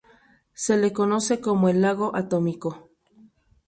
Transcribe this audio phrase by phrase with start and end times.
[0.55, 2.89] Se le conoce como el "lago atómico".